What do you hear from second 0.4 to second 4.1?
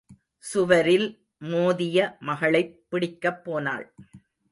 சுவரில் மோதிய மகளைப் பிடிக்கப் போனாள்.